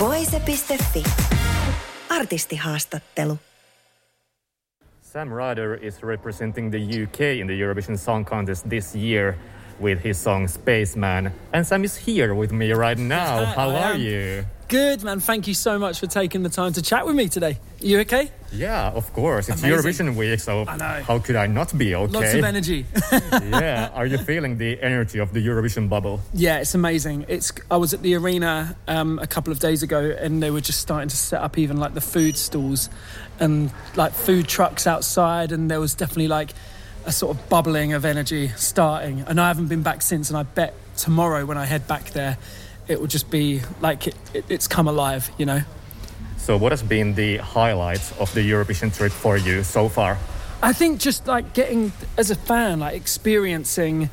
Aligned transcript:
Voise.fi. 0.00 1.04
Artistihaastattelu. 2.08 3.38
Sam 5.02 5.30
Ryder 5.30 5.74
is 5.74 6.02
representing 6.02 6.70
the 6.70 7.02
UK 7.02 7.20
in 7.40 7.46
the 7.46 7.60
Eurovision 7.60 7.98
Song 7.98 8.24
Contest 8.24 8.70
this 8.70 8.96
year 8.96 9.36
with 9.78 9.98
his 10.00 10.16
song 10.16 10.48
Spaceman. 10.48 11.32
And 11.52 11.66
Sam 11.66 11.84
is 11.84 11.96
here 11.96 12.34
with 12.34 12.50
me 12.50 12.72
right 12.72 12.98
now. 12.98 13.44
How 13.44 13.68
I 13.68 13.74
are 13.74 13.94
am. 13.94 14.00
you? 14.00 14.44
Good, 14.70 15.02
man. 15.02 15.18
Thank 15.18 15.48
you 15.48 15.54
so 15.54 15.80
much 15.80 15.98
for 15.98 16.06
taking 16.06 16.44
the 16.44 16.48
time 16.48 16.72
to 16.74 16.80
chat 16.80 17.04
with 17.04 17.16
me 17.16 17.28
today. 17.28 17.58
You 17.80 17.98
okay? 18.00 18.30
Yeah, 18.52 18.90
of 18.90 19.12
course. 19.12 19.48
It's 19.48 19.64
Amazing. 19.64 20.12
Eurovision 20.12 20.14
week, 20.14 20.38
so 20.38 20.64
how 20.64 21.18
could 21.18 21.34
I 21.34 21.48
not 21.48 21.76
be 21.76 21.92
okay? 21.96 22.12
Lots 22.12 22.34
of 22.34 22.44
energy. 22.44 22.86
yeah. 23.32 23.90
Are 23.92 24.06
you 24.06 24.16
feeling 24.18 24.58
the 24.58 24.80
energy 24.80 25.18
of 25.18 25.32
the 25.32 25.44
Eurovision 25.44 25.88
bubble? 25.88 26.20
yeah, 26.32 26.60
it's 26.60 26.76
amazing. 26.76 27.24
It's. 27.26 27.50
I 27.68 27.78
was 27.78 27.92
at 27.94 28.02
the 28.02 28.14
arena 28.14 28.76
um, 28.86 29.18
a 29.18 29.26
couple 29.26 29.52
of 29.52 29.58
days 29.58 29.82
ago, 29.82 30.16
and 30.16 30.40
they 30.40 30.52
were 30.52 30.60
just 30.60 30.78
starting 30.78 31.08
to 31.08 31.16
set 31.16 31.42
up 31.42 31.58
even 31.58 31.78
like 31.78 31.94
the 31.94 32.00
food 32.00 32.36
stalls, 32.36 32.88
and 33.40 33.72
like 33.96 34.12
food 34.12 34.46
trucks 34.46 34.86
outside, 34.86 35.50
and 35.50 35.68
there 35.68 35.80
was 35.80 35.94
definitely 35.94 36.28
like 36.28 36.50
a 37.06 37.10
sort 37.10 37.36
of 37.36 37.48
bubbling 37.48 37.92
of 37.92 38.04
energy 38.04 38.52
starting. 38.54 39.24
And 39.26 39.40
I 39.40 39.48
haven't 39.48 39.66
been 39.66 39.82
back 39.82 40.00
since, 40.00 40.30
and 40.30 40.38
I 40.38 40.44
bet 40.44 40.74
tomorrow 40.96 41.44
when 41.44 41.58
I 41.58 41.64
head 41.64 41.88
back 41.88 42.10
there, 42.10 42.38
it 42.90 43.00
will 43.00 43.06
just 43.06 43.30
be 43.30 43.62
like 43.80 44.08
it, 44.08 44.16
it, 44.34 44.44
it's 44.48 44.66
come 44.66 44.88
alive. 44.88 45.30
You 45.38 45.46
know. 45.46 45.62
So, 46.36 46.56
what 46.56 46.72
has 46.72 46.82
been 46.82 47.14
the 47.14 47.36
highlights 47.36 48.12
of 48.18 48.32
the 48.34 48.40
Eurovision 48.40 48.94
trip 48.94 49.12
for 49.12 49.36
you 49.36 49.62
so 49.62 49.88
far? 49.88 50.18
I 50.62 50.72
think 50.72 51.00
just 51.00 51.26
like 51.26 51.54
getting 51.54 51.92
as 52.18 52.30
a 52.30 52.34
fan, 52.34 52.80
like 52.80 52.94
experiencing 52.94 54.10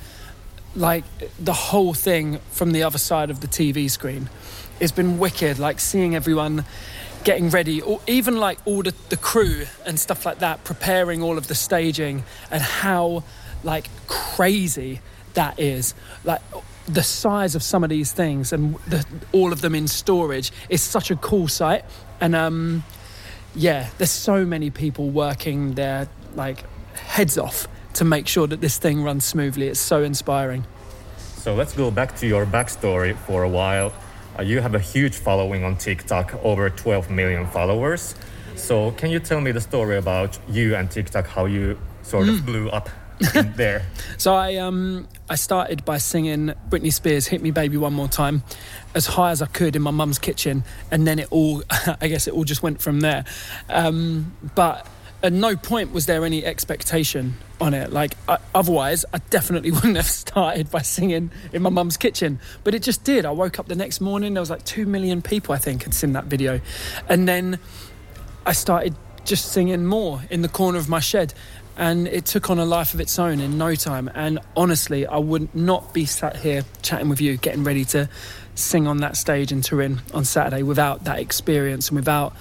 like 0.75 1.03
the 1.39 1.53
whole 1.53 1.93
thing 1.93 2.39
from 2.51 2.71
the 2.71 2.83
other 2.83 2.99
side 2.99 3.31
of 3.31 3.41
the 3.41 3.47
TV 3.47 3.89
screen, 3.89 4.29
it's 4.79 4.91
been 4.91 5.17
wicked. 5.17 5.57
Like 5.57 5.79
seeing 5.79 6.15
everyone 6.15 6.63
getting 7.23 7.49
ready, 7.49 7.81
or 7.81 7.99
even 8.07 8.37
like 8.37 8.59
all 8.65 8.83
the, 8.83 8.93
the 9.09 9.17
crew 9.17 9.65
and 9.85 9.99
stuff 9.99 10.25
like 10.25 10.39
that, 10.39 10.63
preparing 10.63 11.23
all 11.23 11.37
of 11.37 11.47
the 11.47 11.55
staging 11.55 12.23
and 12.51 12.61
how 12.61 13.23
like 13.63 13.89
crazy 14.07 15.01
that 15.33 15.59
is. 15.59 15.95
Like 16.23 16.41
the 16.87 17.03
size 17.03 17.53
of 17.53 17.61
some 17.61 17.83
of 17.83 17.89
these 17.89 18.13
things 18.13 18.53
and 18.53 18.75
the, 18.87 19.05
all 19.33 19.51
of 19.51 19.61
them 19.61 19.75
in 19.75 19.87
storage 19.87 20.51
is 20.69 20.81
such 20.81 21.11
a 21.11 21.15
cool 21.17 21.47
sight. 21.47 21.83
And 22.21 22.35
um, 22.35 22.83
yeah, 23.55 23.89
there's 23.97 24.11
so 24.11 24.45
many 24.45 24.69
people 24.69 25.09
working 25.09 25.73
their 25.73 26.07
like 26.35 26.63
heads 26.93 27.37
off 27.37 27.67
to 27.95 28.05
make 28.05 28.27
sure 28.27 28.47
that 28.47 28.61
this 28.61 28.77
thing 28.77 29.03
runs 29.03 29.25
smoothly. 29.25 29.67
It's 29.67 29.79
so 29.79 30.03
inspiring. 30.03 30.65
So, 31.17 31.55
let's 31.55 31.73
go 31.73 31.91
back 31.91 32.15
to 32.17 32.27
your 32.27 32.45
backstory 32.45 33.15
for 33.15 33.43
a 33.43 33.49
while. 33.49 33.93
Uh, 34.37 34.43
you 34.43 34.59
have 34.59 34.75
a 34.75 34.79
huge 34.79 35.15
following 35.15 35.63
on 35.63 35.77
TikTok, 35.77 36.35
over 36.43 36.69
12 36.69 37.09
million 37.09 37.47
followers. 37.47 38.15
So, 38.55 38.91
can 38.91 39.09
you 39.11 39.19
tell 39.19 39.39
me 39.39 39.51
the 39.51 39.61
story 39.61 39.97
about 39.97 40.37
you 40.49 40.75
and 40.75 40.91
TikTok, 40.91 41.27
how 41.27 41.45
you 41.45 41.79
sort 42.03 42.27
of 42.27 42.45
blew 42.45 42.69
up 42.69 42.89
there? 43.55 43.85
So 44.17 44.35
I 44.35 44.55
um 44.57 45.07
I 45.29 45.35
started 45.35 45.83
by 45.83 45.97
singing 45.97 46.53
Britney 46.69 46.91
Spears 46.91 47.27
"Hit 47.27 47.41
Me 47.41 47.51
Baby 47.51 47.77
One 47.77 47.93
More 47.93 48.07
Time" 48.07 48.43
as 48.95 49.07
high 49.07 49.31
as 49.31 49.41
I 49.41 49.47
could 49.47 49.75
in 49.75 49.81
my 49.81 49.91
mum's 49.91 50.19
kitchen, 50.19 50.63
and 50.89 51.05
then 51.05 51.19
it 51.19 51.27
all 51.31 51.63
I 52.01 52.07
guess 52.07 52.27
it 52.27 52.33
all 52.33 52.45
just 52.45 52.63
went 52.63 52.81
from 52.81 53.01
there. 53.01 53.25
Um, 53.69 54.33
but 54.55 54.87
at 55.23 55.33
no 55.33 55.55
point 55.55 55.91
was 55.91 56.05
there 56.05 56.23
any 56.23 56.45
expectation 56.45 57.35
on 57.59 57.73
it. 57.73 57.91
Like 57.91 58.13
I, 58.29 58.37
otherwise, 58.55 59.03
I 59.13 59.17
definitely 59.29 59.71
wouldn't 59.77 59.97
have 59.97 60.05
started 60.05 60.71
by 60.71 60.81
singing 60.81 61.31
in 61.51 61.61
my 61.61 61.69
mum's 61.69 61.97
kitchen. 61.97 62.39
But 62.63 62.73
it 62.73 62.83
just 62.83 63.03
did. 63.03 63.25
I 63.25 63.31
woke 63.31 63.59
up 63.59 63.67
the 63.67 63.75
next 63.75 63.99
morning. 63.99 64.33
There 64.33 64.41
was 64.41 64.49
like 64.49 64.63
two 64.63 64.85
million 64.85 65.21
people 65.21 65.53
I 65.53 65.57
think 65.57 65.83
had 65.83 65.93
seen 65.93 66.13
that 66.13 66.25
video, 66.25 66.61
and 67.09 67.27
then 67.27 67.59
I 68.45 68.53
started 68.53 68.95
just 69.25 69.51
singing 69.51 69.85
more 69.85 70.21
in 70.29 70.41
the 70.41 70.47
corner 70.47 70.77
of 70.77 70.87
my 70.87 71.01
shed. 71.01 71.33
And 71.77 72.07
it 72.07 72.25
took 72.25 72.49
on 72.49 72.57
a 72.57 72.65
life 72.65 72.93
of 72.95 72.99
its 72.99 73.17
own 73.19 73.39
in 73.39 73.57
no 73.57 73.75
time. 73.75 74.09
And 74.15 74.39
honestly, 74.55 75.05
I 75.05 75.17
would 75.17 75.53
not 75.55 75.93
be 75.93 76.05
sat 76.05 76.35
here 76.35 76.63
chatting 76.81 77.07
with 77.07 77.21
you, 77.21 77.37
getting 77.37 77.63
ready 77.63 77.85
to 77.85 78.09
sing 78.55 78.87
on 78.87 78.97
that 78.97 79.15
stage 79.15 79.51
in 79.51 79.61
Turin 79.61 80.01
on 80.13 80.25
Saturday 80.25 80.63
without 80.63 81.03
that 81.03 81.19
experience 81.19 81.89
and 81.89 81.97
without 81.97 82.35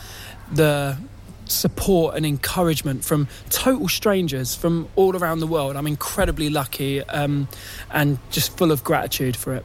the 0.51 0.97
support 1.45 2.17
and 2.17 2.27
encouragement 2.27 3.05
from 3.05 3.29
total 3.51 3.89
strangers 3.89 4.55
from 4.55 4.89
all 4.97 5.17
around 5.17 5.41
the 5.41 5.47
world. 5.47 5.77
I'm 5.77 5.87
incredibly 5.87 6.51
lucky 6.51 7.03
um, 7.03 7.49
and 7.91 8.19
just 8.31 8.57
full 8.57 8.73
of 8.73 8.83
gratitude 8.83 9.37
for 9.37 9.55
it. 9.55 9.65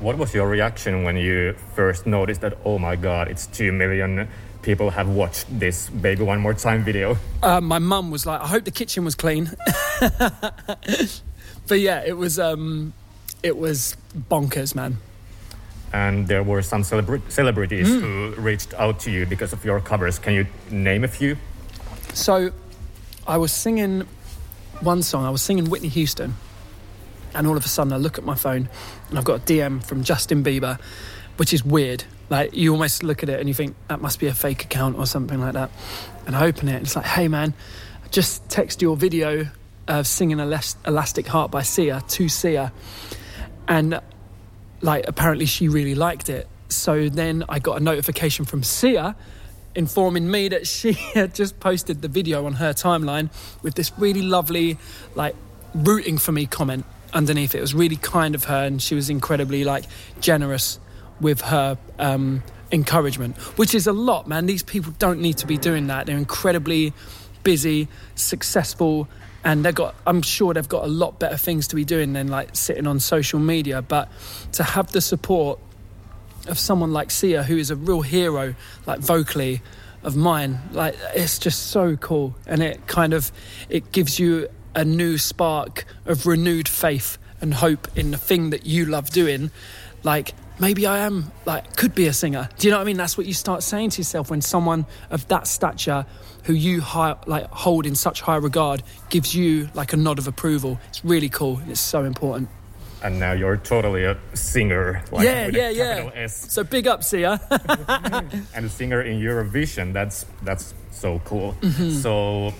What 0.00 0.18
was 0.18 0.34
your 0.34 0.48
reaction 0.48 1.04
when 1.04 1.16
you 1.16 1.54
first 1.74 2.06
noticed 2.06 2.40
that, 2.40 2.58
oh 2.64 2.78
my 2.78 2.96
god, 2.96 3.28
it's 3.28 3.46
2 3.46 3.70
million 3.70 4.28
people 4.62 4.90
have 4.90 5.08
watched 5.08 5.46
this 5.58 5.90
Baby 5.90 6.22
One 6.22 6.40
More 6.40 6.54
Time 6.54 6.84
video? 6.84 7.16
Uh, 7.42 7.60
my 7.60 7.78
mum 7.78 8.10
was 8.10 8.24
like, 8.24 8.40
I 8.40 8.46
hope 8.46 8.64
the 8.64 8.70
kitchen 8.70 9.04
was 9.04 9.14
clean. 9.14 9.50
but 10.00 11.80
yeah, 11.80 12.02
it 12.04 12.16
was 12.16 12.38
um, 12.38 12.94
it 13.42 13.56
was 13.56 13.96
bonkers, 14.30 14.74
man. 14.74 14.98
And 15.92 16.26
there 16.26 16.42
were 16.42 16.62
some 16.62 16.82
celebra- 16.82 17.30
celebrities 17.30 17.86
who 17.86 18.34
reached 18.38 18.72
out 18.74 18.98
to 19.00 19.10
you 19.10 19.26
because 19.26 19.52
of 19.52 19.62
your 19.62 19.78
covers. 19.80 20.18
Can 20.18 20.32
you 20.32 20.46
name 20.70 21.04
a 21.04 21.08
few? 21.08 21.36
So 22.14 22.50
I 23.26 23.36
was 23.36 23.52
singing 23.52 24.06
one 24.80 25.02
song, 25.02 25.24
I 25.24 25.30
was 25.30 25.42
singing 25.42 25.68
Whitney 25.68 25.88
Houston, 25.88 26.34
and 27.34 27.46
all 27.46 27.56
of 27.56 27.64
a 27.64 27.68
sudden 27.68 27.92
I 27.92 27.96
look 27.96 28.18
at 28.18 28.24
my 28.24 28.34
phone 28.34 28.68
and 29.10 29.18
I've 29.18 29.24
got 29.24 29.42
a 29.42 29.44
DM 29.44 29.84
from 29.84 30.02
Justin 30.02 30.42
Bieber, 30.42 30.80
which 31.36 31.52
is 31.52 31.64
weird. 31.64 32.04
Like 32.30 32.54
you 32.54 32.72
almost 32.72 33.02
look 33.02 33.22
at 33.22 33.28
it 33.28 33.40
and 33.40 33.48
you 33.48 33.54
think 33.54 33.76
that 33.88 34.00
must 34.00 34.18
be 34.18 34.26
a 34.26 34.34
fake 34.34 34.64
account 34.64 34.96
or 34.96 35.06
something 35.06 35.40
like 35.40 35.52
that. 35.54 35.70
And 36.26 36.34
I 36.36 36.46
open 36.46 36.68
it 36.68 36.76
and 36.76 36.86
it's 36.86 36.96
like, 36.96 37.04
hey 37.04 37.28
man, 37.28 37.54
I 38.04 38.08
just 38.08 38.48
text 38.48 38.80
your 38.80 38.96
video 38.96 39.48
of 39.88 40.06
singing 40.06 40.38
Elas- 40.38 40.76
Elastic 40.86 41.26
Heart 41.26 41.50
by 41.50 41.62
Sia 41.62 42.02
to 42.08 42.28
Sia. 42.28 42.72
And 43.68 44.00
like 44.80 45.06
apparently 45.06 45.46
she 45.46 45.68
really 45.68 45.94
liked 45.94 46.28
it. 46.28 46.48
So 46.68 47.08
then 47.08 47.44
I 47.48 47.58
got 47.58 47.80
a 47.80 47.84
notification 47.84 48.44
from 48.44 48.62
Sia 48.62 49.14
informing 49.74 50.30
me 50.30 50.48
that 50.48 50.66
she 50.66 50.92
had 51.14 51.34
just 51.34 51.60
posted 51.60 52.02
the 52.02 52.08
video 52.08 52.46
on 52.46 52.54
her 52.54 52.72
timeline 52.72 53.30
with 53.62 53.74
this 53.74 53.92
really 53.98 54.22
lovely 54.22 54.78
like 55.14 55.34
rooting 55.74 56.18
for 56.18 56.32
me 56.32 56.46
comment 56.46 56.84
underneath 57.12 57.54
it. 57.54 57.58
It 57.58 57.62
was 57.62 57.74
really 57.74 57.96
kind 57.96 58.34
of 58.34 58.44
her 58.44 58.64
and 58.64 58.80
she 58.80 58.94
was 58.94 59.10
incredibly 59.10 59.64
like 59.64 59.84
generous 60.20 60.78
with 61.22 61.40
her 61.40 61.78
um, 61.98 62.42
encouragement, 62.70 63.36
which 63.56 63.74
is 63.74 63.86
a 63.86 63.92
lot, 63.92 64.28
man. 64.28 64.46
These 64.46 64.62
people 64.62 64.92
don't 64.98 65.20
need 65.20 65.38
to 65.38 65.46
be 65.46 65.56
doing 65.56 65.86
that. 65.86 66.06
They're 66.06 66.16
incredibly 66.16 66.92
busy, 67.42 67.88
successful, 68.14 69.08
and 69.44 69.64
they've 69.64 69.74
got. 69.74 69.94
I'm 70.06 70.22
sure 70.22 70.54
they've 70.54 70.68
got 70.68 70.84
a 70.84 70.88
lot 70.88 71.18
better 71.18 71.36
things 71.36 71.68
to 71.68 71.76
be 71.76 71.84
doing 71.84 72.12
than 72.12 72.28
like 72.28 72.54
sitting 72.54 72.86
on 72.86 73.00
social 73.00 73.40
media. 73.40 73.82
But 73.82 74.10
to 74.52 74.62
have 74.62 74.92
the 74.92 75.00
support 75.00 75.58
of 76.46 76.58
someone 76.58 76.92
like 76.92 77.10
Sia, 77.10 77.42
who 77.42 77.56
is 77.56 77.70
a 77.70 77.76
real 77.76 78.02
hero, 78.02 78.54
like 78.86 79.00
vocally, 79.00 79.62
of 80.02 80.16
mine, 80.16 80.58
like 80.72 80.96
it's 81.14 81.38
just 81.38 81.68
so 81.68 81.96
cool, 81.96 82.34
and 82.46 82.62
it 82.62 82.86
kind 82.86 83.14
of 83.14 83.30
it 83.68 83.92
gives 83.92 84.18
you 84.18 84.48
a 84.74 84.84
new 84.84 85.18
spark 85.18 85.84
of 86.06 86.26
renewed 86.26 86.68
faith 86.68 87.18
and 87.42 87.52
hope 87.52 87.88
in 87.98 88.12
the 88.12 88.16
thing 88.16 88.50
that 88.50 88.64
you 88.64 88.86
love 88.86 89.10
doing. 89.10 89.50
Like 90.02 90.34
maybe 90.58 90.86
I 90.86 90.98
am 90.98 91.32
like 91.44 91.76
could 91.76 91.94
be 91.94 92.06
a 92.06 92.12
singer. 92.12 92.48
Do 92.56 92.66
you 92.66 92.70
know 92.70 92.78
what 92.78 92.82
I 92.82 92.86
mean? 92.86 92.96
That's 92.96 93.18
what 93.18 93.26
you 93.26 93.34
start 93.34 93.62
saying 93.62 93.90
to 93.90 93.98
yourself 93.98 94.30
when 94.30 94.40
someone 94.40 94.86
of 95.10 95.28
that 95.28 95.46
stature, 95.46 96.06
who 96.44 96.54
you 96.54 96.80
high, 96.80 97.16
like 97.26 97.46
hold 97.48 97.84
in 97.84 97.94
such 97.94 98.22
high 98.22 98.36
regard, 98.36 98.82
gives 99.10 99.34
you 99.34 99.68
like 99.74 99.92
a 99.92 99.96
nod 99.96 100.18
of 100.18 100.26
approval. 100.26 100.80
It's 100.88 101.04
really 101.04 101.28
cool. 101.28 101.58
and 101.58 101.70
It's 101.70 101.80
so 101.80 102.04
important. 102.04 102.48
And 103.02 103.18
now 103.18 103.32
you're 103.32 103.56
totally 103.56 104.04
a 104.04 104.16
singer. 104.34 105.02
Like 105.10 105.24
yeah, 105.24 105.48
yeah, 105.48 105.70
yeah. 105.70 106.10
S. 106.14 106.52
So 106.52 106.62
big 106.62 106.86
up, 106.86 107.02
Sia. 107.02 107.40
and 108.54 108.66
a 108.66 108.68
singer 108.68 109.02
in 109.02 109.20
Eurovision. 109.20 109.92
That's 109.92 110.24
that's 110.42 110.72
so 110.92 111.20
cool. 111.24 111.56
Mm-hmm. 111.60 111.90
So 111.90 112.54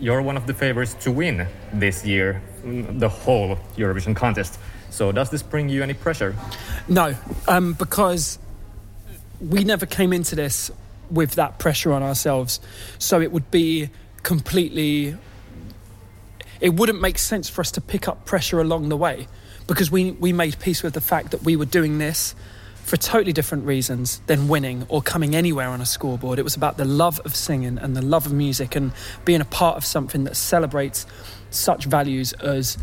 you're 0.00 0.22
one 0.22 0.36
of 0.36 0.46
the 0.46 0.54
favorites 0.54 0.94
to 1.00 1.10
win 1.10 1.46
this 1.72 2.04
year, 2.04 2.42
the 2.64 3.08
whole 3.08 3.56
Eurovision 3.76 4.14
contest. 4.14 4.58
So 4.90 5.12
does 5.12 5.30
this 5.30 5.42
bring 5.42 5.68
you 5.68 5.82
any 5.82 5.94
pressure? 5.94 6.34
No, 6.88 7.14
um, 7.46 7.74
because 7.74 8.38
we 9.40 9.64
never 9.64 9.86
came 9.86 10.12
into 10.12 10.34
this 10.34 10.70
with 11.10 11.32
that 11.32 11.58
pressure 11.58 11.92
on 11.92 12.02
ourselves. 12.02 12.60
So 12.98 13.20
it 13.20 13.32
would 13.32 13.50
be 13.50 13.90
completely. 14.22 15.16
It 16.60 16.74
wouldn't 16.74 17.00
make 17.00 17.18
sense 17.18 17.48
for 17.48 17.60
us 17.60 17.70
to 17.72 17.80
pick 17.80 18.08
up 18.08 18.24
pressure 18.24 18.60
along 18.60 18.88
the 18.88 18.96
way 18.96 19.28
because 19.68 19.90
we, 19.92 20.10
we 20.12 20.32
made 20.32 20.58
peace 20.58 20.82
with 20.82 20.94
the 20.94 21.00
fact 21.00 21.30
that 21.30 21.44
we 21.44 21.54
were 21.54 21.66
doing 21.66 21.98
this 21.98 22.34
for 22.88 22.96
totally 22.96 23.34
different 23.34 23.66
reasons 23.66 24.22
than 24.28 24.48
winning 24.48 24.86
or 24.88 25.02
coming 25.02 25.36
anywhere 25.36 25.68
on 25.68 25.82
a 25.82 25.84
scoreboard. 25.84 26.38
It 26.38 26.42
was 26.42 26.56
about 26.56 26.78
the 26.78 26.86
love 26.86 27.20
of 27.20 27.36
singing 27.36 27.76
and 27.76 27.94
the 27.94 28.00
love 28.00 28.24
of 28.24 28.32
music 28.32 28.74
and 28.74 28.92
being 29.26 29.42
a 29.42 29.44
part 29.44 29.76
of 29.76 29.84
something 29.84 30.24
that 30.24 30.36
celebrates 30.36 31.04
such 31.50 31.84
values 31.84 32.32
as 32.32 32.78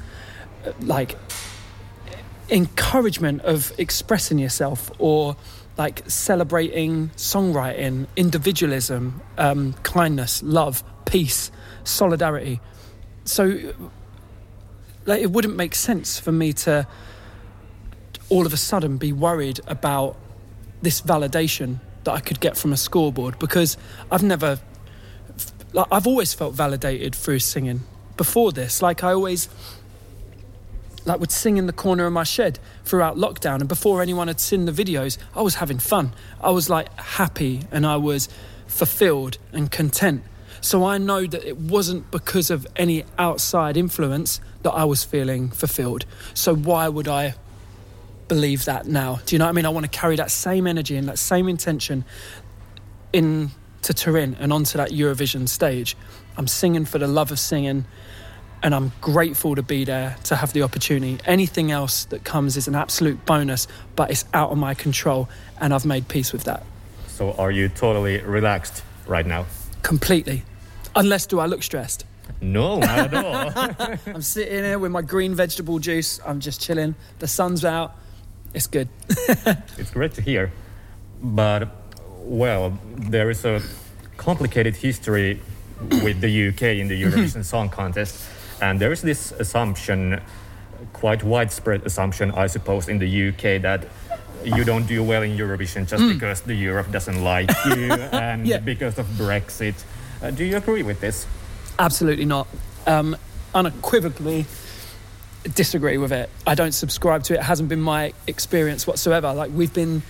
uh, 0.63 0.74
like 0.81 1.18
encouragement 2.52 3.42
of 3.42 3.74
expressing 3.80 4.38
yourself 4.38 4.92
or 5.00 5.38
like 5.75 6.07
celebrating 6.07 7.10
songwriting, 7.18 8.06
individualism, 8.16 9.22
um, 9.40 9.74
kindness, 9.81 10.44
love, 10.44 10.84
peace, 11.06 11.50
solidarity. 11.84 12.62
So, 13.24 13.74
like, 15.07 15.24
it 15.24 15.31
wouldn't 15.31 15.56
make 15.56 15.74
sense 15.74 16.19
for 16.19 16.31
me 16.31 16.54
to 16.54 16.88
all 18.30 18.45
of 18.45 18.54
a 18.54 18.57
sudden 18.57 18.98
be 18.98 19.12
worried 19.13 19.60
about 19.68 20.18
this 20.81 21.01
validation 21.01 21.80
that 22.04 22.12
I 22.13 22.19
could 22.19 22.39
get 22.39 22.57
from 22.57 22.74
a 22.74 22.77
scoreboard 22.77 23.38
because 23.39 23.77
I've 24.12 24.24
never, 24.24 24.60
like, 25.74 25.88
I've 25.92 26.07
always 26.07 26.33
felt 26.33 26.54
validated 26.54 27.16
through 27.16 27.39
singing. 27.39 27.81
Before 28.18 28.54
this. 28.54 28.81
Like, 28.81 29.04
I 29.04 29.12
always 29.12 29.50
like 31.06 31.19
would 31.19 31.31
sing 31.31 31.57
in 31.57 31.68
the 31.68 31.74
corner 31.74 32.06
of 32.06 32.13
my 32.13 32.24
shed 32.24 32.60
throughout 32.83 33.16
lockdown. 33.16 33.60
And 33.60 33.68
before 33.68 34.01
anyone 34.01 34.28
had 34.28 34.39
seen 34.39 34.66
the 34.66 34.71
videos 34.71 35.18
i 35.36 35.42
was 35.42 35.56
having 35.56 35.80
fun. 35.80 36.13
I 36.42 36.50
was 36.50 36.69
like 36.69 36.92
happy 37.00 37.62
and 37.71 37.86
i 37.86 37.95
was 37.95 38.28
fulfilled 38.68 39.38
and 39.54 39.71
content. 39.71 40.24
So 40.62 40.83
i 40.83 40.98
know 40.98 41.28
that 41.28 41.44
it 41.44 41.57
wasn't 41.57 42.10
because 42.10 42.50
of 42.50 42.66
any 42.75 43.06
outside 43.18 43.78
influence 43.78 44.42
that 44.63 44.71
i 44.71 44.83
was 44.83 45.04
feeling 45.04 45.50
fulfilled. 45.50 46.06
So 46.33 46.56
why 46.56 46.88
would 46.88 47.07
i 47.07 47.36
believe 48.27 48.66
that 48.66 48.88
now 48.88 49.19
do 49.25 49.36
you 49.36 49.39
know 49.39 49.45
what 49.45 49.50
i 49.50 49.54
mean 49.54 49.66
i 49.66 49.69
want 49.69 49.83
to 49.83 50.00
carry 50.00 50.16
that 50.16 50.31
same 50.31 50.66
energy 50.68 50.95
and 50.95 51.07
that 51.07 51.19
same 51.19 51.48
intention 51.48 52.04
into 53.16 53.94
Turin 53.94 54.36
and 54.42 54.51
onto 54.51 54.77
that 54.77 54.92
Eurovision 54.92 55.48
stage. 55.48 55.95
I'm 56.38 56.48
singing 56.48 56.83
for 56.83 57.00
the 57.00 57.07
love 57.07 57.31
of 57.31 57.39
singing 57.39 57.86
and 58.62 58.75
I'm 58.75 58.92
grateful 59.00 59.56
to 59.56 59.63
be 59.63 59.86
there 59.86 60.18
to 60.25 60.36
have 60.36 60.51
the 60.51 60.63
opportunity. 60.63 61.19
Anything 61.25 61.72
else 61.72 62.06
that 62.06 62.25
comes 62.25 62.57
is 62.57 62.68
an 62.68 62.75
absolute 62.75 63.25
bonus, 63.25 63.68
but 63.95 64.12
it's 64.12 64.25
out 64.33 64.50
of 64.50 64.57
my 64.57 64.74
control, 64.74 65.30
and 65.60 65.71
I've 65.71 65.86
made 65.86 66.07
peace 66.07 66.33
with 66.33 66.45
that. 66.45 66.63
So, 67.07 67.33
are 67.33 67.51
you 67.51 67.69
totally 67.69 68.21
relaxed 68.21 68.83
right 69.06 69.25
now? 69.25 69.45
Completely. 69.83 70.44
Unless, 70.95 71.28
do 71.28 71.39
I 71.39 71.45
look 71.45 71.62
stressed? 71.62 72.06
No, 72.42 72.80
not 72.80 73.13
at 73.13 73.13
all. 73.13 73.98
I'm 74.16 74.24
sitting 74.24 74.63
here 74.63 74.80
with 74.80 74.92
my 74.92 75.04
green 75.04 75.36
vegetable 75.36 75.78
juice. 75.78 76.19
I'm 76.25 76.39
just 76.39 76.60
chilling. 76.60 76.95
The 77.19 77.28
sun's 77.28 77.63
out. 77.63 77.95
It's 78.56 78.68
good. 78.68 78.88
it's 79.78 79.92
great 79.92 80.13
to 80.13 80.22
hear. 80.22 80.52
But, 81.22 81.68
well, 82.19 82.80
there 82.96 83.30
is 83.30 83.44
a 83.44 83.62
complicated 84.16 84.78
history 84.78 85.42
with 86.04 86.22
the 86.22 86.48
UK 86.48 86.80
in 86.80 86.88
the 86.88 87.02
Eurovision 87.04 87.44
Song 87.54 87.69
Contest. 87.69 88.24
And 88.62 88.80
there 88.80 88.94
is 88.94 89.02
this 89.02 89.34
assumption, 89.34 90.22
quite 90.94 91.22
widespread 91.22 91.86
assumption, 91.86 92.31
I 92.31 92.48
suppose, 92.48 92.88
in 92.88 93.00
the 93.00 93.28
UK 93.30 93.62
that 93.62 93.88
you 94.46 94.63
don't 94.63 94.88
do 94.88 95.04
well 95.04 95.24
in 95.24 95.38
Eurovision 95.38 95.86
just 95.86 96.04
mm. 96.04 96.13
because 96.13 96.42
the 96.42 96.54
Europe 96.54 96.92
doesn't 96.92 97.22
like 97.24 97.50
you 97.66 97.92
and 97.92 98.48
yeah. 98.48 98.60
because 98.60 98.98
of 98.98 99.06
Brexit. 99.18 99.84
Uh, 100.22 100.31
do 100.31 100.46
you 100.46 100.56
agree 100.56 100.84
with 100.84 101.02
this? 101.02 101.28
Absolutely 101.78 102.25
not. 102.25 102.48
Um, 102.88 103.18
unequivocally 103.54 104.46
disagree 105.53 105.97
with 105.97 106.12
it. 106.12 106.30
I 106.47 106.56
don't 106.56 106.74
subscribe 106.74 107.24
to 107.24 107.33
it. 107.33 107.38
It 107.38 107.44
hasn't 107.44 107.69
been 107.69 107.81
my 107.81 108.13
experience 108.27 108.88
whatsoever. 108.88 109.33
Like 109.33 109.51
we've 109.51 109.74
been 109.74 110.01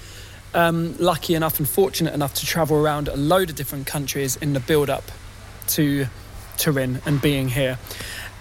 um, 0.54 0.96
lucky 0.98 1.36
enough 1.36 1.60
and 1.60 1.68
fortunate 1.68 2.14
enough 2.14 2.36
to 2.36 2.46
travel 2.46 2.78
around 2.78 3.08
a 3.08 3.16
load 3.16 3.50
of 3.50 3.56
different 3.56 3.88
countries 3.88 4.36
in 4.38 4.54
the 4.54 4.60
build 4.60 4.90
up 4.90 5.04
to 5.68 6.06
Turin 6.58 7.02
and 7.06 7.22
being 7.22 7.50
here 7.50 7.78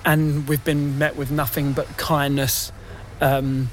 and 0.04 0.46
we've 0.48 0.64
been 0.64 0.98
met 0.98 1.16
with 1.16 1.30
nothing 1.30 1.72
but 1.72 1.96
kindness, 1.96 2.72
um, 3.20 3.70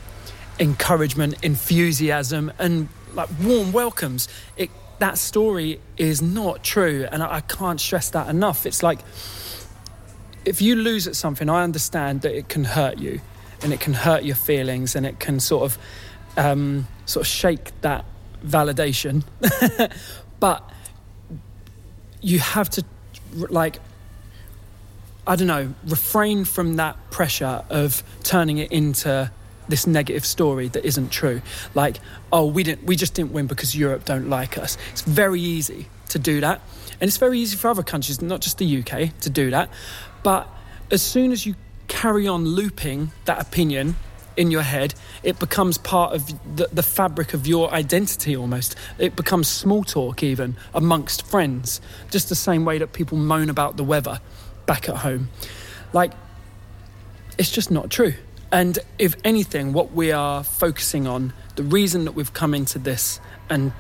encouragement, 0.60 1.44
enthusiasm, 1.44 2.52
and 2.58 2.88
like 3.14 3.30
warm 3.42 3.72
welcomes. 3.72 4.28
It, 4.56 4.70
that 5.00 5.18
story 5.18 5.82
is 5.98 6.22
not 6.22 6.64
true, 6.64 7.08
and 7.12 7.22
I, 7.22 7.36
I 7.36 7.42
can't 7.42 7.80
stress 7.80 8.10
that 8.12 8.30
enough. 8.30 8.66
It's 8.66 8.84
like 8.84 9.00
if 10.46 10.62
you 10.62 10.76
lose 10.76 11.08
at 11.08 11.16
something, 11.16 11.50
I 11.50 11.64
understand 11.64 12.22
that 12.22 12.36
it 12.36 12.50
can 12.50 12.64
hurt 12.64 12.98
you, 12.98 13.22
and 13.62 13.74
it 13.74 13.80
can 13.80 13.94
hurt 13.94 14.24
your 14.24 14.36
feelings, 14.36 14.96
and 14.96 15.06
it 15.06 15.20
can 15.20 15.40
sort 15.40 15.64
of 15.64 15.78
um, 16.38 16.88
sort 17.06 17.26
of 17.26 17.28
shake 17.28 17.80
that 17.82 18.06
validation. 18.46 19.24
but 20.40 20.70
you 22.22 22.40
have 22.40 22.70
to 22.70 22.86
like 23.34 23.80
I 25.26 25.36
don't 25.36 25.48
know, 25.48 25.74
refrain 25.86 26.46
from 26.46 26.78
that 26.78 26.98
pressure 27.12 27.64
of 27.70 28.04
turning 28.24 28.58
it 28.58 28.72
into 28.72 29.32
this 29.70 29.86
negative 29.86 30.26
story 30.26 30.68
that 30.70 30.84
isn't 30.84 31.12
true. 31.12 31.42
Like, 31.76 31.98
oh, 32.34 32.48
we 32.48 32.64
didn't, 32.64 32.86
we 32.86 32.96
just 32.96 33.14
didn't 33.14 33.32
win 33.32 33.46
because 33.46 33.76
Europe 33.76 34.04
don't 34.04 34.30
like 34.30 34.58
us. 34.58 34.78
It's 34.92 35.02
very 35.02 35.40
easy 35.40 35.88
to 36.10 36.20
do 36.20 36.42
that, 36.42 36.62
and 37.00 37.08
it's 37.08 37.18
very 37.18 37.40
easy 37.40 37.56
for 37.56 37.70
other 37.70 37.84
countries, 37.84 38.22
not 38.22 38.42
just 38.42 38.58
the 38.58 38.80
UK, 38.80 39.18
to 39.22 39.30
do 39.30 39.52
that. 39.52 39.70
But 40.24 40.48
as 40.92 41.02
soon 41.02 41.32
as 41.32 41.46
you 41.46 41.56
carry 41.88 42.28
on 42.28 42.46
looping 42.46 43.12
that 43.26 43.42
opinion 43.42 43.96
in 44.38 44.50
your 44.50 44.62
head, 44.62 44.94
it 45.24 45.40
becomes 45.40 45.78
part 45.78 46.14
of 46.14 46.28
the, 46.56 46.68
the, 46.72 46.84
fabric 46.84 47.34
of 47.34 47.46
your 47.46 47.72
identity 47.72 48.36
almost. 48.36 48.76
It 48.98 49.16
becomes 49.16 49.48
small 49.48 49.84
talk, 49.84 50.24
even 50.24 50.56
amongst 50.74 51.26
friends, 51.26 51.82
just 52.10 52.30
the 52.30 52.36
same 52.36 52.64
way 52.64 52.78
that 52.78 52.94
people 52.94 53.18
moan 53.18 53.50
about 53.50 53.78
the 53.78 53.84
weather 53.84 54.22
back 54.66 54.88
at 54.88 54.98
home. 54.98 55.30
Like, 55.92 56.14
it's 57.38 57.52
just 57.52 57.72
not 57.72 57.90
true. 57.90 58.14
And 58.52 58.80
if 58.98 59.16
anything, 59.24 59.74
what 59.74 59.92
we 59.92 60.12
are 60.12 60.44
focusing 60.44 61.08
on, 61.08 61.34
the 61.56 61.64
reason 61.64 62.06
that 62.06 62.14
we've 62.14 62.34
come 62.34 62.54
into 62.54 62.80
this 62.80 63.20
and 63.50 63.72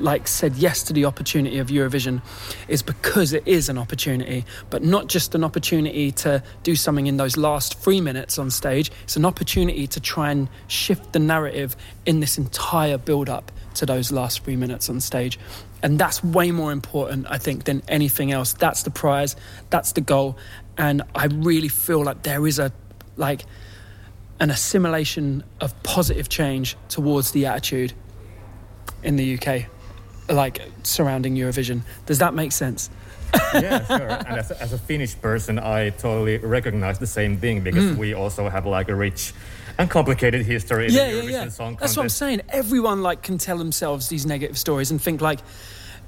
like 0.00 0.26
said 0.28 0.56
yes 0.56 0.82
to 0.84 0.92
the 0.92 1.04
opportunity 1.04 1.58
of 1.58 1.68
Eurovision 1.68 2.22
is 2.68 2.82
because 2.82 3.32
it 3.32 3.46
is 3.46 3.68
an 3.68 3.78
opportunity, 3.78 4.44
but 4.70 4.82
not 4.82 5.06
just 5.06 5.34
an 5.34 5.44
opportunity 5.44 6.10
to 6.12 6.42
do 6.62 6.74
something 6.74 7.06
in 7.06 7.16
those 7.16 7.36
last 7.36 7.78
three 7.78 8.00
minutes 8.00 8.38
on 8.38 8.50
stage. 8.50 8.90
It's 9.04 9.16
an 9.16 9.24
opportunity 9.24 9.86
to 9.86 10.00
try 10.00 10.30
and 10.30 10.48
shift 10.68 11.12
the 11.12 11.18
narrative 11.18 11.76
in 12.06 12.20
this 12.20 12.38
entire 12.38 12.98
build 12.98 13.28
up 13.28 13.52
to 13.74 13.86
those 13.86 14.10
last 14.10 14.44
three 14.44 14.56
minutes 14.56 14.88
on 14.88 15.00
stage. 15.00 15.38
And 15.82 15.98
that's 15.98 16.22
way 16.22 16.50
more 16.50 16.72
important, 16.72 17.26
I 17.30 17.38
think, 17.38 17.64
than 17.64 17.82
anything 17.88 18.32
else. 18.32 18.52
That's 18.52 18.82
the 18.82 18.90
prize, 18.90 19.36
that's 19.70 19.92
the 19.92 20.00
goal. 20.00 20.36
And 20.76 21.02
I 21.14 21.26
really 21.26 21.68
feel 21.68 22.04
like 22.04 22.22
there 22.22 22.46
is 22.46 22.58
a, 22.58 22.72
like, 23.16 23.44
an 24.40 24.50
assimilation 24.50 25.44
of 25.60 25.80
positive 25.82 26.28
change 26.28 26.76
towards 26.88 27.32
the 27.32 27.46
attitude 27.46 27.92
in 29.02 29.16
the 29.16 29.34
UK, 29.34 29.66
like 30.30 30.60
surrounding 30.82 31.34
Eurovision. 31.36 31.82
Does 32.06 32.18
that 32.18 32.34
make 32.34 32.52
sense? 32.52 32.90
yeah, 33.54 33.84
sure. 33.84 34.08
And 34.08 34.38
as 34.38 34.50
a, 34.50 34.62
as 34.62 34.72
a, 34.72 34.78
Finnish 34.78 35.20
person, 35.20 35.58
I 35.58 35.90
totally 35.90 36.38
recognize 36.38 36.98
the 36.98 37.06
same 37.06 37.36
thing 37.36 37.62
because 37.62 37.84
mm. 37.84 37.96
we 37.96 38.14
also 38.14 38.48
have 38.48 38.66
like 38.66 38.88
a 38.88 38.94
rich 38.94 39.32
and 39.78 39.88
complicated 39.88 40.44
history 40.44 40.86
in 40.86 40.92
yeah, 40.92 41.10
the 41.10 41.12
Eurovision 41.12 41.30
yeah, 41.30 41.44
yeah. 41.44 41.50
Contest. 41.50 41.80
That's 41.80 41.96
what 41.96 42.02
I'm 42.02 42.08
saying. 42.08 42.42
Everyone 42.48 43.02
like 43.02 43.22
can 43.22 43.38
tell 43.38 43.56
themselves 43.56 44.08
these 44.08 44.26
negative 44.26 44.58
stories 44.58 44.90
and 44.90 45.00
think 45.00 45.20
like 45.20 45.40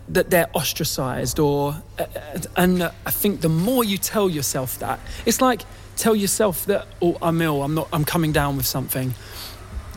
that 0.09 0.31
they're 0.31 0.51
ostracized 0.53 1.39
or 1.39 1.81
uh, 1.99 2.07
and 2.57 2.83
uh, 2.83 2.91
I 3.07 3.11
think 3.11 3.41
the 3.41 3.49
more 3.49 3.85
you 3.85 3.99
tell 3.99 4.29
yourself 4.29 4.79
that, 4.81 4.99
it's 5.25 5.41
like 5.41 5.63
tell 5.97 6.17
yourself 6.17 6.67
that 6.67 6.87
oh 7.01 7.17
I'm 7.23 7.41
ill, 7.41 7.63
I'm 7.63 7.75
not 7.75 7.89
I'm 7.93 8.05
coming 8.05 8.33
down 8.33 8.57
with 8.57 8.67
something. 8.67 9.15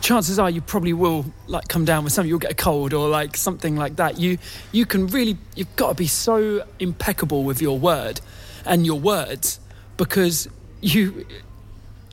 Chances 0.06 0.38
are 0.38 0.48
you 0.48 0.60
probably 0.60 0.92
will 0.92 1.24
like 1.48 1.66
come 1.66 1.84
down 1.84 2.04
with 2.04 2.12
something, 2.12 2.28
you'll 2.28 2.38
get 2.38 2.52
a 2.52 2.54
cold 2.54 2.94
or 2.94 3.08
like 3.08 3.36
something 3.36 3.74
like 3.74 3.96
that. 3.96 4.20
You 4.20 4.38
you 4.70 4.86
can 4.86 5.08
really 5.08 5.36
you've 5.56 5.74
got 5.74 5.88
to 5.88 5.94
be 5.96 6.06
so 6.06 6.62
impeccable 6.78 7.42
with 7.42 7.60
your 7.60 7.76
word 7.76 8.20
and 8.64 8.86
your 8.86 9.00
words 9.00 9.58
because 9.96 10.48
you 10.80 11.26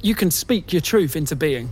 you 0.01 0.15
can 0.15 0.31
speak 0.31 0.73
your 0.73 0.81
truth 0.81 1.15
into 1.15 1.35
being. 1.35 1.69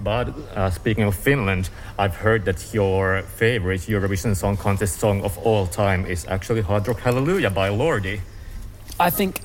But 0.00 0.34
uh, 0.56 0.70
speaking 0.70 1.04
of 1.04 1.14
Finland, 1.14 1.70
I've 1.96 2.16
heard 2.16 2.44
that 2.46 2.74
your 2.74 3.22
favorite 3.22 3.82
Eurovision 3.82 4.34
Song 4.34 4.56
Contest 4.56 4.98
song 4.98 5.22
of 5.22 5.38
all 5.38 5.68
time 5.68 6.06
is 6.06 6.26
actually 6.26 6.62
Hard 6.62 6.88
Rock 6.88 6.98
Hallelujah 6.98 7.50
by 7.50 7.68
Lordi. 7.68 8.18
I 8.98 9.10
think 9.10 9.42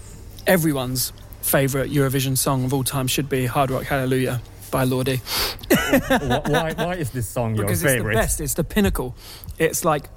everyone's 0.48 1.14
favorite 1.44 1.92
Eurovision 1.92 2.36
song 2.36 2.66
of 2.66 2.74
all 2.74 2.84
time 2.84 3.06
should 3.06 3.30
be 3.30 3.46
Hard 3.46 3.70
Rock 3.70 3.84
Hallelujah. 3.84 4.42
By 4.72 4.86
Lordi. 4.86 5.20
Wh- 5.20 6.50
why, 6.50 6.74
why 6.74 6.96
is 6.96 7.12
this 7.12 7.28
song 7.28 7.56
your 7.56 7.66
because 7.66 7.84
favorite? 7.84 8.14
it's 8.14 8.20
the 8.20 8.22
best. 8.22 8.42
It's 8.42 8.54
the 8.56 8.64
pinnacle. 8.64 9.16
It's 9.60 9.86
like, 9.86 10.10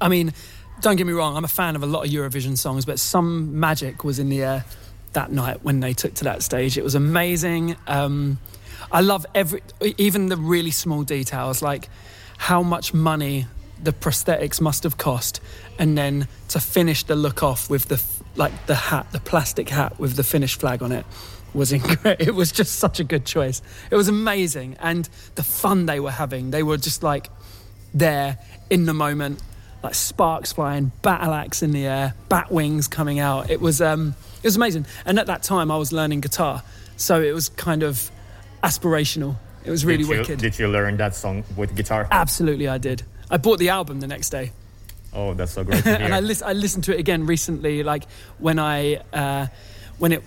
I 0.00 0.08
mean, 0.08 0.32
don't 0.80 0.96
get 0.96 1.06
me 1.06 1.12
wrong. 1.12 1.36
I'm 1.36 1.44
a 1.44 1.48
fan 1.48 1.76
of 1.76 1.82
a 1.82 1.86
lot 1.86 2.06
of 2.06 2.12
Eurovision 2.12 2.56
songs, 2.56 2.84
but 2.84 2.98
some 2.98 3.58
magic 3.58 4.04
was 4.04 4.18
in 4.18 4.28
the 4.28 4.42
air 4.42 4.64
that 5.12 5.30
night 5.30 5.62
when 5.62 5.80
they 5.80 5.92
took 5.92 6.14
to 6.14 6.24
that 6.24 6.42
stage. 6.42 6.78
It 6.78 6.84
was 6.84 6.94
amazing. 6.94 7.76
Um, 7.86 8.38
I 8.90 9.00
love 9.00 9.26
every, 9.34 9.62
even 9.98 10.26
the 10.26 10.36
really 10.36 10.70
small 10.70 11.02
details, 11.02 11.62
like 11.62 11.88
how 12.38 12.62
much 12.62 12.94
money 12.94 13.46
the 13.82 13.92
prosthetics 13.92 14.60
must 14.60 14.84
have 14.84 14.96
cost, 14.96 15.40
and 15.78 15.96
then 15.98 16.28
to 16.48 16.60
finish 16.60 17.04
the 17.04 17.16
look 17.16 17.42
off 17.42 17.68
with 17.68 17.86
the 17.86 18.02
like 18.36 18.66
the 18.66 18.74
hat, 18.74 19.06
the 19.12 19.20
plastic 19.20 19.68
hat 19.68 19.98
with 19.98 20.16
the 20.16 20.24
Finnish 20.24 20.56
flag 20.56 20.82
on 20.82 20.92
it 20.92 21.04
was 21.54 21.72
incredible. 21.72 22.24
It 22.28 22.34
was 22.34 22.52
just 22.52 22.76
such 22.76 23.00
a 23.00 23.04
good 23.04 23.24
choice. 23.24 23.62
It 23.90 23.96
was 23.96 24.08
amazing, 24.08 24.76
and 24.80 25.08
the 25.34 25.42
fun 25.42 25.86
they 25.86 26.00
were 26.00 26.10
having. 26.10 26.50
They 26.50 26.62
were 26.62 26.76
just 26.76 27.02
like 27.02 27.30
there 27.94 28.38
in 28.70 28.86
the 28.86 28.94
moment, 28.94 29.40
like 29.82 29.94
sparks 29.94 30.52
flying, 30.52 30.92
battle 31.02 31.32
axe 31.34 31.62
in 31.62 31.72
the 31.72 31.86
air, 31.86 32.14
bat 32.28 32.50
wings 32.50 32.88
coming 32.88 33.18
out. 33.18 33.50
It 33.50 33.60
was 33.60 33.80
um, 33.80 34.14
it 34.42 34.46
was 34.46 34.56
amazing. 34.56 34.86
And 35.04 35.18
at 35.18 35.26
that 35.26 35.42
time, 35.42 35.70
I 35.70 35.76
was 35.76 35.92
learning 35.92 36.20
guitar, 36.20 36.62
so 36.96 37.20
it 37.20 37.32
was 37.32 37.48
kind 37.50 37.82
of 37.82 38.10
aspirational. 38.62 39.36
It 39.64 39.70
was 39.70 39.84
really 39.84 40.04
did 40.04 40.10
you, 40.10 40.18
wicked. 40.18 40.38
Did 40.40 40.58
you 40.58 40.68
learn 40.68 40.96
that 40.96 41.14
song 41.14 41.44
with 41.56 41.76
guitar? 41.76 42.08
Absolutely, 42.10 42.68
I 42.68 42.78
did. 42.78 43.02
I 43.30 43.36
bought 43.36 43.58
the 43.58 43.68
album 43.68 44.00
the 44.00 44.06
next 44.06 44.30
day. 44.30 44.52
Oh, 45.14 45.34
that's 45.34 45.52
so 45.52 45.64
great 45.64 45.82
to 45.84 45.90
hear. 45.96 45.98
and 46.00 46.14
I, 46.14 46.20
lis- 46.20 46.42
I 46.42 46.52
listened 46.52 46.84
to 46.84 46.94
it 46.94 47.00
again 47.00 47.26
recently, 47.26 47.82
like 47.82 48.04
when 48.38 48.58
I, 48.58 49.02
uh, 49.12 49.46
when 49.98 50.12
it, 50.12 50.22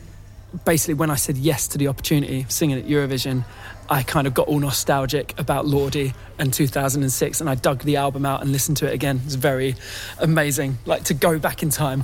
basically 0.63 0.94
when 0.94 1.10
I 1.10 1.15
said 1.15 1.38
yes 1.38 1.68
to 1.70 1.77
the 1.77 1.88
opportunity 1.88 2.42
of 2.42 2.51
singing 2.51 2.77
at 2.77 2.86
Eurovision, 2.86 3.44
I 3.89 4.04
kind 4.04 4.25
of 4.27 4.34
got 4.34 4.48
all 4.48 4.60
nostalgic 4.60 5.38
about 5.39 5.65
Lordi 5.65 6.13
and 6.39 6.54
2006, 6.54 7.42
and 7.42 7.50
I 7.50 7.56
dug 7.56 7.84
the 7.84 7.98
album 7.98 8.25
out 8.25 8.42
and 8.42 8.51
listened 8.51 8.77
to 8.77 8.88
it 8.88 8.94
again. 8.94 9.22
It's 9.25 9.36
very 9.36 9.75
amazing, 10.20 10.77
like 10.86 11.04
to 11.06 11.13
go 11.13 11.38
back 11.39 11.62
in 11.62 11.70
time. 11.70 12.04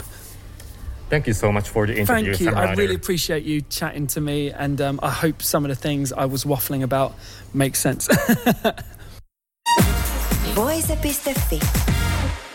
Thank 1.10 1.28
you 1.28 1.34
so 1.34 1.52
much 1.52 1.68
for 1.68 1.86
the 1.86 1.98
interview, 1.98 2.34
Thank 2.34 2.40
you. 2.40 2.56
I 2.56 2.74
really 2.74 2.96
appreciate 2.96 3.44
you 3.44 3.62
chatting 3.62 4.08
to 4.08 4.22
me, 4.22 4.52
and 4.52 4.80
um, 4.80 5.00
I 5.04 5.10
hope 5.10 5.42
some 5.42 5.66
of 5.66 5.70
the 5.70 5.76
things 5.76 6.14
I 6.14 6.26
was 6.26 6.46
waffling 6.46 6.84
about 6.84 7.16
make 7.54 7.76
sense. 7.76 8.08
Voice.fi. 10.54 12.01